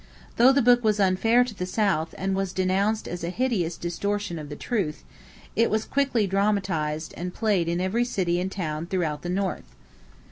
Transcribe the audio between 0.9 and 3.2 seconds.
unfair to the South and was denounced